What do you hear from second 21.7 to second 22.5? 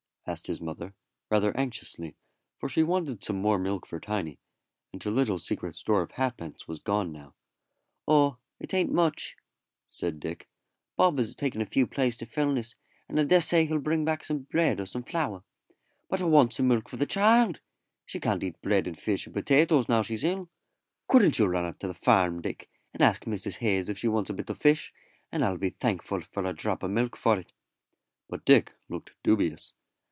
to the farm,